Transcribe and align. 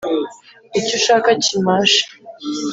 icyo 0.79 0.93
ushaka 0.99 1.29
kimashe” 1.45 2.03